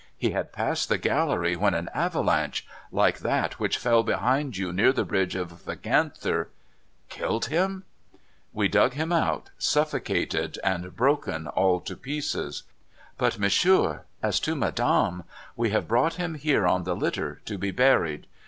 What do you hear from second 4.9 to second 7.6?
the Bridge of the Ganther ''Killed